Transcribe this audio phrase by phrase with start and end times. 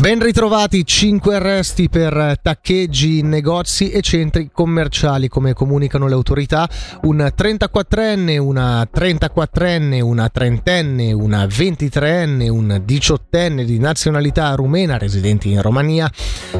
[0.00, 6.66] Ben ritrovati 5 arresti per taccheggi in negozi e centri commerciali, come comunicano le autorità.
[7.02, 15.60] Un 34enne, una 34enne, una trentenne, una 23enne, un 18enne di nazionalità rumena residenti in
[15.60, 16.10] Romania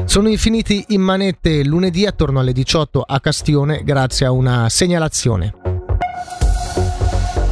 [0.05, 5.60] sono infiniti in manette lunedì attorno alle 18 a Castione grazie a una segnalazione.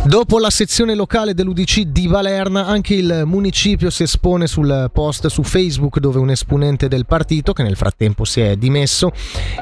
[0.06, 5.44] Dopo la sezione locale dell'UDC di Valerna, anche il municipio si espone sul post su
[5.44, 9.12] Facebook dove un esponente del partito, che nel frattempo si è dimesso,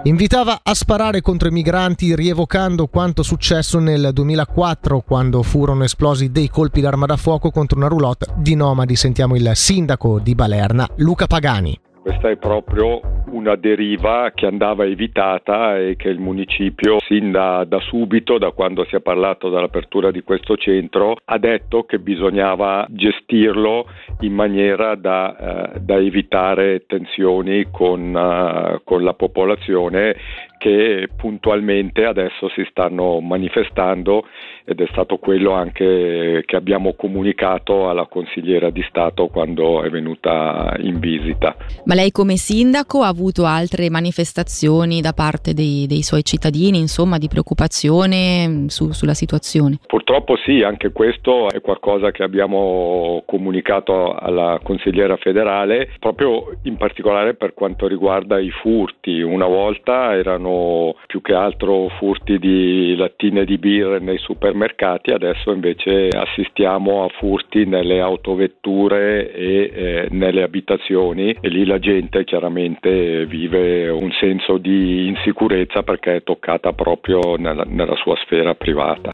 [0.03, 6.49] invitava a sparare contro i migranti rievocando quanto successo nel 2004 quando furono esplosi dei
[6.49, 8.95] colpi d'arma da fuoco contro una roulotte di nomadi.
[8.95, 11.77] Sentiamo il sindaco di Valerna, Luca Pagani.
[12.03, 17.79] Questa è proprio una deriva che andava evitata e che il municipio, sin da, da,
[17.79, 23.85] subito, da quando si è parlato dell'apertura di questo centro, ha detto che bisognava gestirlo
[24.21, 30.15] in maniera da, eh, da evitare tensioni con, uh, con la popolazione
[30.57, 34.25] che puntualmente adesso si stanno manifestando
[34.65, 40.75] ed è stato quello anche che abbiamo comunicato alla consigliera di Stato quando è venuta
[40.79, 41.55] in visita.
[41.85, 47.17] Ma lei come sindaco ha avuto altre manifestazioni da parte dei, dei suoi cittadini, insomma,
[47.17, 49.79] di preoccupazione mm, su, sulla situazione?
[49.87, 57.33] Purtroppo sì, anche questo è qualcosa che abbiamo comunicato alla consigliera federale, proprio in particolare
[57.33, 59.21] per quanto riguarda i furti.
[59.21, 66.09] Una volta erano più che altro furti di lattine di birra nei supermercati, adesso invece
[66.09, 73.89] assistiamo a furti nelle autovetture e eh, nelle abitazioni e lì la gente chiaramente vive
[73.89, 79.11] un senso di insicurezza perché è toccata proprio nella, nella sua sfera privata.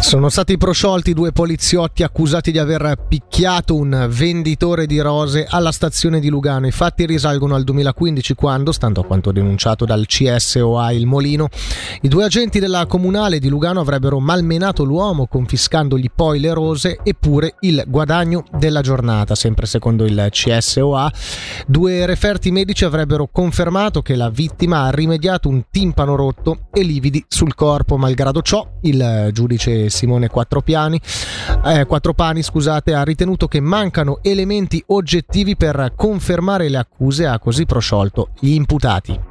[0.00, 6.20] Sono stati prosciolti due poliziotti accusati di aver picchiato un venditore di rose alla stazione
[6.20, 6.66] di Lugano.
[6.66, 11.48] I fatti risalgono al 2015 quando, stando a quanto denunciato dal CSOA Il Molino,
[12.00, 17.14] i due agenti della comunale di Lugano avrebbero malmenato l'uomo confiscandogli poi le rose e
[17.14, 19.36] pure il guadagno della giornata.
[19.36, 21.12] Sempre secondo il CSOA,
[21.66, 27.22] due referti medici avrebbero confermato che la vittima ha rimediato un timpano rotto e lividi
[27.28, 27.96] sul corpo.
[27.96, 31.00] Malgrado ciò, il giudice Simone Quattropiani,
[31.64, 37.66] eh, Quattropani scusate, ha ritenuto che mancano elementi oggettivi per confermare le accuse ha così
[37.66, 39.29] prosciolto gli imputati.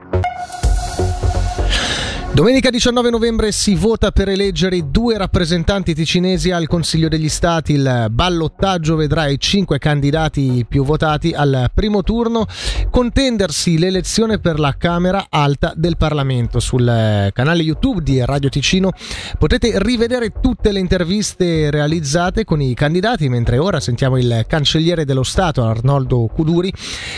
[2.31, 7.73] Domenica 19 novembre si vota per eleggere i due rappresentanti ticinesi al Consiglio degli Stati.
[7.73, 12.45] Il ballottaggio vedrà i cinque candidati più votati al primo turno
[12.91, 16.59] contendersi l'elezione per la Camera Alta del Parlamento.
[16.59, 18.91] Sul canale YouTube di Radio Ticino
[19.37, 25.23] potete rivedere tutte le interviste realizzate con i candidati, mentre ora sentiamo il cancelliere dello
[25.23, 26.71] Stato Arnoldo Cuduri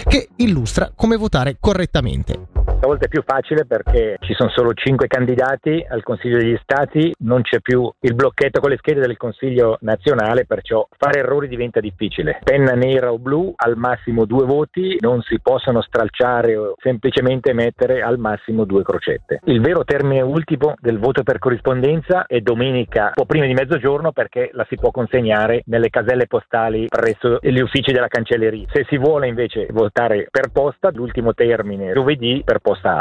[0.07, 2.50] che illustra come votare correttamente.
[2.81, 7.43] Stavolta è più facile perché ci sono solo cinque candidati al Consiglio degli Stati, non
[7.43, 12.39] c'è più il blocchetto con le schede del Consiglio nazionale, perciò fare errori diventa difficile.
[12.43, 18.01] Penna nera o blu, al massimo due voti, non si possono stralciare o semplicemente mettere
[18.01, 19.41] al massimo due crocette.
[19.43, 24.11] Il vero termine ultimo del voto per corrispondenza è domenica, un po' prima di mezzogiorno
[24.11, 28.65] perché la si può consegnare nelle caselle postali presso gli uffici della cancelleria.
[28.73, 32.95] Se si vuole invece votare per posta, l'ultimo termine giovedì per posta ษา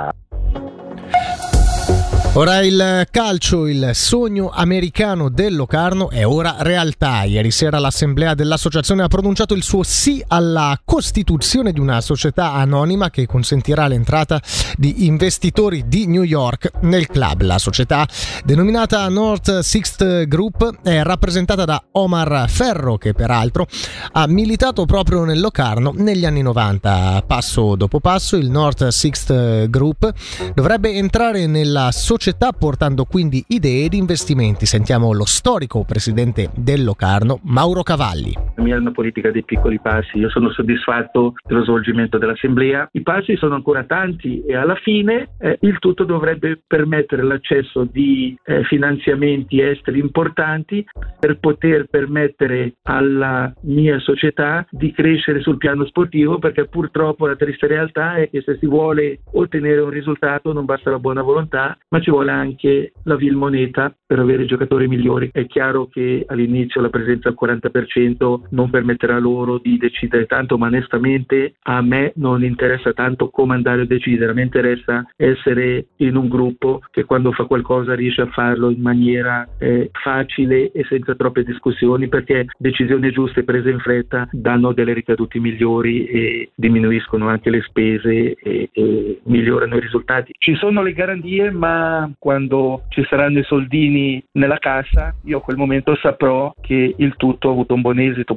[2.35, 7.25] Ora il calcio, il sogno americano del Locarno è ora realtà.
[7.25, 13.11] Ieri sera l'assemblea dell'associazione ha pronunciato il suo sì alla costituzione di una società anonima
[13.11, 14.41] che consentirà l'entrata
[14.77, 17.43] di investitori di New York nel club.
[17.43, 18.07] La società,
[18.45, 23.67] denominata North Sixth Group, è rappresentata da Omar Ferro che peraltro
[24.13, 27.25] ha militato proprio nel Locarno negli anni 90.
[27.27, 30.13] Passo dopo passo il North Sixth Group
[30.55, 34.67] dovrebbe entrare nella società società portando quindi idee ed investimenti.
[34.67, 38.35] Sentiamo lo storico presidente del Locarno, Mauro Cavalli.
[38.57, 43.01] La mia è una politica dei piccoli passi, io sono soddisfatto dello svolgimento dell'assemblea, i
[43.01, 48.65] passi sono ancora tanti e alla fine eh, il tutto dovrebbe permettere l'accesso di eh,
[48.65, 50.85] finanziamenti esteri importanti
[51.19, 57.67] per poter permettere alla mia società di crescere sul piano sportivo perché purtroppo la triste
[57.67, 62.01] realtà è che se si vuole ottenere un risultato non basta la buona volontà ma
[62.01, 65.31] ci ci vuole anche la vil moneta per avere giocatori migliori.
[65.33, 70.67] È chiaro che all'inizio la presenza al 40% non permetterà loro di decidere tanto, ma
[70.67, 76.17] onestamente a me non interessa tanto come andare a decidere, a me interessa essere in
[76.17, 81.15] un gruppo che quando fa qualcosa riesce a farlo in maniera eh, facile e senza
[81.15, 87.51] troppe discussioni perché decisioni giuste prese in fretta danno delle ricadute migliori e diminuiscono anche
[87.51, 90.33] le spese e, e migliorano i risultati.
[90.37, 95.57] Ci sono le garanzie, ma quando ci saranno i soldini nella cassa, io a quel
[95.57, 98.35] momento saprò che il tutto ha avuto un buon esito.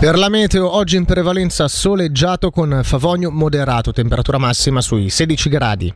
[0.00, 5.94] Per la meteo, oggi in prevalenza soleggiato con favogno moderato, temperatura massima sui 16 gradi.